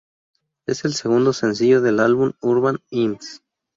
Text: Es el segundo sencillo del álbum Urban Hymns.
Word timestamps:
Es 0.65 0.83
el 0.83 0.95
segundo 0.95 1.31
sencillo 1.31 1.79
del 1.79 1.99
álbum 1.99 2.31
Urban 2.41 2.79
Hymns. 2.89 3.43